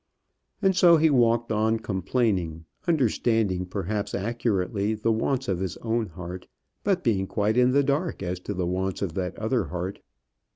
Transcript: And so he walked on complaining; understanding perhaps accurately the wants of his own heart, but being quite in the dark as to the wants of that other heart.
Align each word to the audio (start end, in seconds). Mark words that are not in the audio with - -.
And 0.63 0.75
so 0.75 0.97
he 0.97 1.11
walked 1.11 1.51
on 1.51 1.77
complaining; 1.77 2.65
understanding 2.87 3.67
perhaps 3.67 4.15
accurately 4.15 4.95
the 4.95 5.11
wants 5.11 5.47
of 5.47 5.59
his 5.59 5.77
own 5.77 6.07
heart, 6.07 6.47
but 6.83 7.03
being 7.03 7.27
quite 7.27 7.55
in 7.55 7.69
the 7.71 7.83
dark 7.83 8.23
as 8.23 8.39
to 8.39 8.55
the 8.55 8.65
wants 8.65 9.03
of 9.03 9.13
that 9.13 9.37
other 9.37 9.65
heart. 9.65 9.99